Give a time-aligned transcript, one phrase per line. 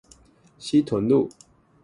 [0.57, 1.29] 西屯路